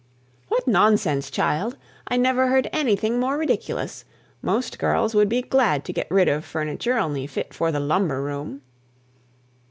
"What 0.47 0.67
nonsense, 0.67 1.29
child! 1.29 1.77
I 2.07 2.17
never 2.17 2.47
heard 2.47 2.67
anything 2.73 3.19
more 3.19 3.37
ridiculous! 3.37 4.03
Most 4.41 4.79
girls 4.79 5.13
would 5.13 5.29
be 5.29 5.43
glad 5.43 5.85
to 5.85 5.93
get 5.93 6.09
rid 6.09 6.27
of 6.27 6.43
furniture 6.43 6.97
only 6.97 7.27
fit 7.27 7.53
for 7.53 7.71
the 7.71 7.79
lumber 7.79 8.19
room." 8.23 8.63